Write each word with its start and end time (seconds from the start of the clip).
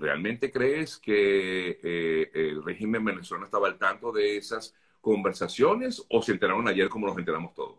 ¿realmente 0.00 0.50
crees 0.50 0.98
que 0.98 1.78
eh, 1.82 2.30
el 2.32 2.64
régimen 2.64 3.04
venezolano 3.04 3.44
estaba 3.44 3.68
al 3.68 3.78
tanto 3.78 4.10
de 4.10 4.36
esas 4.36 4.74
conversaciones 5.00 6.04
o 6.08 6.22
se 6.22 6.32
enteraron 6.32 6.66
ayer 6.68 6.88
como 6.88 7.06
nos 7.06 7.18
enteramos 7.18 7.54
todos? 7.54 7.78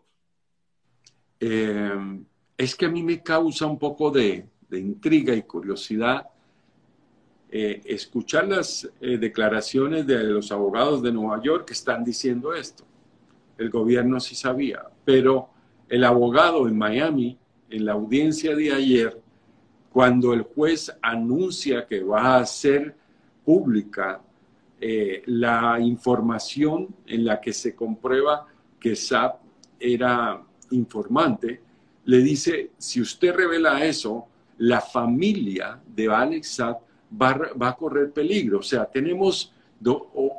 Eh, 1.40 2.24
es 2.56 2.76
que 2.76 2.86
a 2.86 2.88
mí 2.88 3.02
me 3.02 3.22
causa 3.22 3.66
un 3.66 3.78
poco 3.78 4.10
de, 4.10 4.46
intriga 4.70 5.34
y 5.34 5.42
curiosidad 5.42 6.28
eh, 7.50 7.82
escuchar 7.84 8.48
las 8.48 8.88
declaraciones 8.98 10.06
de 10.06 10.22
los 10.22 10.50
abogados 10.50 11.02
de 11.02 11.12
Nueva 11.12 11.42
York 11.42 11.66
que 11.66 11.74
están 11.74 12.02
diciendo 12.02 12.54
esto. 12.54 12.84
El 13.58 13.68
gobierno 13.68 14.18
sí 14.18 14.34
sabía, 14.34 14.82
pero 15.04 15.50
el 15.90 16.04
abogado 16.04 16.66
en 16.68 16.78
Miami, 16.78 17.38
en 17.68 17.84
la 17.84 17.92
audiencia 17.92 18.56
de 18.56 18.72
ayer, 18.72 19.22
cuando 19.92 20.32
el 20.32 20.42
juez 20.42 20.92
anuncia 21.02 21.86
que 21.86 22.02
va 22.02 22.36
a 22.36 22.40
hacer 22.40 22.96
pública 23.44 24.20
eh, 24.80 25.22
la 25.26 25.78
información 25.80 26.88
en 27.06 27.24
la 27.24 27.40
que 27.40 27.52
se 27.52 27.74
comprueba 27.74 28.46
que 28.80 28.96
SAP 28.96 29.40
era 29.78 30.42
informante, 30.70 31.60
le 32.04 32.18
dice, 32.18 32.72
si 32.78 33.00
usted 33.00 33.34
revela 33.34 33.84
eso, 33.84 34.26
la 34.58 34.80
familia 34.80 35.80
de 35.86 36.08
Alex 36.08 36.48
Saab 36.48 36.78
va, 37.20 37.68
a 37.68 37.76
correr 37.76 38.12
peligro. 38.12 38.58
O 38.58 38.62
sea, 38.62 38.86
tenemos 38.86 39.52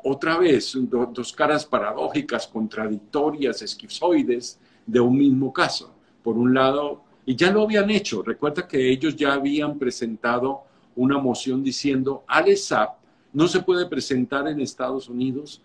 otra 0.04 0.38
vez 0.38 0.78
dos 0.78 1.34
caras 1.34 1.66
paradójicas, 1.66 2.48
contradictorias, 2.48 3.62
esquizoides 3.62 4.60
de 4.86 5.00
un 5.00 5.18
mismo 5.18 5.52
caso. 5.52 5.94
Por 6.24 6.38
un 6.38 6.54
lado, 6.54 7.03
y 7.26 7.36
ya 7.36 7.52
lo 7.52 7.64
habían 7.64 7.90
hecho. 7.90 8.22
Recuerda 8.22 8.68
que 8.68 8.90
ellos 8.90 9.16
ya 9.16 9.34
habían 9.34 9.78
presentado 9.78 10.64
una 10.96 11.18
moción 11.18 11.64
diciendo, 11.64 12.24
Saab 12.56 12.90
no 13.34 13.48
se 13.48 13.62
puede 13.62 13.88
presentar 13.88 14.48
en 14.48 14.62
Estados 14.62 15.10
Unidos 15.10 15.62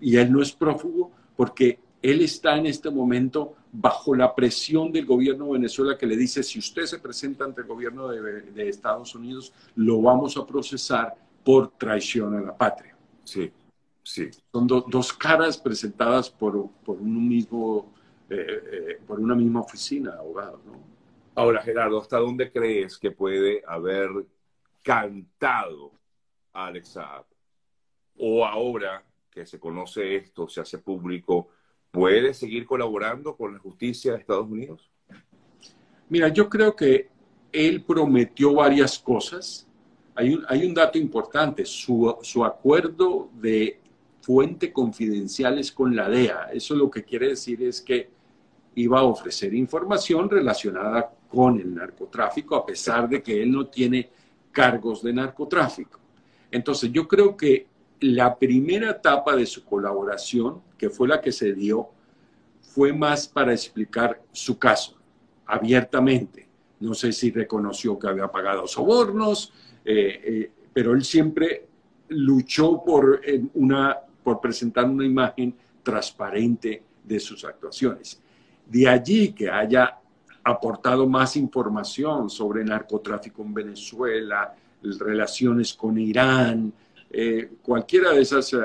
y 0.00 0.16
él 0.16 0.32
no 0.32 0.42
es 0.42 0.52
prófugo 0.52 1.10
porque 1.36 1.78
él 2.00 2.22
está 2.22 2.56
en 2.56 2.66
este 2.66 2.90
momento 2.90 3.54
bajo 3.70 4.14
la 4.14 4.34
presión 4.34 4.90
del 4.90 5.06
gobierno 5.06 5.46
de 5.46 5.52
Venezuela 5.52 5.96
que 5.96 6.06
le 6.06 6.16
dice, 6.16 6.42
si 6.42 6.58
usted 6.58 6.84
se 6.84 6.98
presenta 6.98 7.44
ante 7.44 7.62
el 7.62 7.66
gobierno 7.66 8.08
de, 8.08 8.68
Estados 8.68 9.14
Unidos, 9.14 9.52
lo 9.76 10.02
vamos 10.02 10.36
a 10.36 10.46
procesar 10.46 11.14
por 11.44 11.70
traición 11.78 12.34
a 12.34 12.40
la 12.40 12.56
patria. 12.56 12.96
Sí, 13.24 13.50
sí. 14.02 14.28
Son 14.50 14.66
dos 14.66 15.12
caras 15.12 15.56
presentadas 15.56 16.28
por, 16.28 16.68
por 16.84 16.98
un 16.98 17.28
mismo, 17.28 17.92
eh, 18.30 18.62
eh, 18.72 19.00
por 19.06 19.20
una 19.20 19.34
misma 19.34 19.60
oficina 19.60 20.12
de 20.12 20.18
abogados, 20.18 20.64
¿no? 20.64 20.80
Ahora, 21.34 21.62
Gerardo, 21.62 22.00
¿hasta 22.00 22.18
dónde 22.18 22.52
crees 22.52 22.98
que 22.98 23.10
puede 23.10 23.62
haber 23.66 24.10
cantado 24.82 25.92
Alex 26.52 26.88
Saab? 26.88 27.24
O 28.18 28.44
ahora 28.44 29.02
que 29.30 29.46
se 29.46 29.58
conoce 29.58 30.16
esto, 30.16 30.46
se 30.48 30.60
hace 30.60 30.78
público, 30.78 31.48
¿puede 31.90 32.34
seguir 32.34 32.66
colaborando 32.66 33.34
con 33.34 33.54
la 33.54 33.58
justicia 33.58 34.12
de 34.12 34.18
Estados 34.18 34.48
Unidos? 34.48 34.90
Mira, 36.10 36.28
yo 36.28 36.50
creo 36.50 36.76
que 36.76 37.08
él 37.50 37.82
prometió 37.82 38.54
varias 38.54 38.98
cosas. 38.98 39.66
Hay 40.14 40.34
un, 40.34 40.44
hay 40.48 40.66
un 40.66 40.74
dato 40.74 40.98
importante, 40.98 41.64
su, 41.64 42.14
su 42.22 42.44
acuerdo 42.44 43.30
de 43.32 43.80
fuente 44.22 44.72
confidencial 44.72 45.58
es 45.58 45.72
con 45.72 45.94
la 45.94 46.08
DEA. 46.08 46.50
Eso 46.52 46.74
lo 46.74 46.90
que 46.90 47.02
quiere 47.02 47.28
decir 47.28 47.62
es 47.62 47.82
que 47.82 48.08
iba 48.76 49.00
a 49.00 49.02
ofrecer 49.02 49.52
información 49.52 50.30
relacionada 50.30 51.12
con 51.28 51.58
el 51.60 51.74
narcotráfico, 51.74 52.54
a 52.56 52.64
pesar 52.64 53.08
de 53.08 53.22
que 53.22 53.42
él 53.42 53.50
no 53.50 53.66
tiene 53.66 54.08
cargos 54.50 55.02
de 55.02 55.12
narcotráfico. 55.12 55.98
Entonces, 56.50 56.92
yo 56.92 57.08
creo 57.08 57.36
que 57.36 57.66
la 58.00 58.38
primera 58.38 58.90
etapa 58.90 59.34
de 59.34 59.46
su 59.46 59.64
colaboración, 59.64 60.62
que 60.78 60.90
fue 60.90 61.08
la 61.08 61.20
que 61.20 61.32
se 61.32 61.52
dio, 61.52 61.88
fue 62.60 62.92
más 62.92 63.26
para 63.26 63.52
explicar 63.52 64.22
su 64.32 64.58
caso 64.58 64.96
abiertamente. 65.46 66.48
No 66.80 66.94
sé 66.94 67.12
si 67.12 67.30
reconoció 67.30 67.98
que 67.98 68.08
había 68.08 68.28
pagado 68.28 68.66
sobornos, 68.66 69.52
eh, 69.84 70.20
eh, 70.24 70.52
pero 70.72 70.92
él 70.92 71.04
siempre 71.04 71.66
luchó 72.08 72.82
por, 72.84 73.20
una, 73.54 73.98
por 74.22 74.40
presentar 74.40 74.84
una 74.84 75.04
imagen 75.04 75.54
transparente 75.82 76.82
de 77.02 77.20
sus 77.20 77.44
actuaciones. 77.44 78.20
De 78.66 78.88
allí 78.88 79.32
que 79.32 79.50
haya 79.50 79.98
aportado 80.44 81.06
más 81.06 81.36
información 81.36 82.28
sobre 82.30 82.64
narcotráfico 82.64 83.42
en 83.42 83.54
Venezuela, 83.54 84.54
relaciones 84.82 85.74
con 85.74 85.98
Irán, 85.98 86.72
eh, 87.10 87.50
cualquiera 87.62 88.12
de 88.12 88.22
esas 88.22 88.52
eh, 88.54 88.58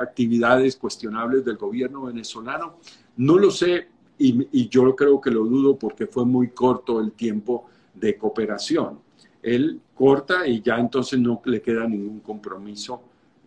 actividades 0.00 0.76
cuestionables 0.76 1.44
del 1.44 1.56
gobierno 1.56 2.02
venezolano. 2.02 2.76
No 3.16 3.38
lo 3.38 3.50
sé 3.50 3.88
y, 4.18 4.46
y, 4.52 4.68
yo 4.68 4.94
creo 4.94 5.20
que 5.20 5.30
lo 5.30 5.44
dudo 5.44 5.78
porque 5.78 6.06
fue 6.06 6.24
muy 6.24 6.50
corto 6.50 7.00
el 7.00 7.12
tiempo 7.12 7.68
de 7.94 8.16
cooperación. 8.16 9.00
Él 9.42 9.80
corta 9.94 10.46
y 10.46 10.60
ya 10.60 10.78
entonces 10.78 11.18
no 11.18 11.40
le 11.44 11.62
queda 11.62 11.86
ningún 11.86 12.20
compromiso 12.20 13.02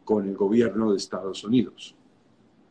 con 0.10 0.28
el 0.28 0.36
gobierno 0.36 0.90
de 0.90 0.98
Estados 0.98 1.44
Unidos. 1.44 1.96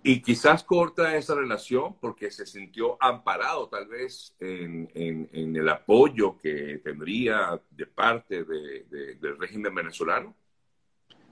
Y 0.02 0.20
quizás 0.20 0.64
corta 0.64 1.14
esa 1.16 1.36
relación 1.36 1.94
porque 2.00 2.32
se 2.32 2.44
sintió 2.44 3.00
amparado 3.00 3.68
tal 3.68 3.86
vez 3.86 4.34
en, 4.40 4.88
el 5.32 5.68
apoyo 5.68 6.36
que 6.36 6.80
tendría 6.82 7.62
de 7.70 7.86
parte 7.86 8.42
del 8.42 9.38
régimen 9.38 9.72
venezolano. 9.72 10.34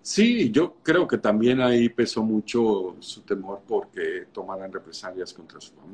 Sí, 0.01 0.53
yo 0.53 0.77
creo 0.81 1.09
que 1.09 1.19
también 1.19 1.61
ahí 1.61 1.89
pesó 1.89 2.23
mucho 2.23 2.95
su 3.01 3.23
temor 3.23 3.63
porque 3.67 4.27
tomaran 4.33 4.73
represalias 4.73 5.35
contra 5.35 5.61
su 5.61 5.75
familia. 5.75 5.91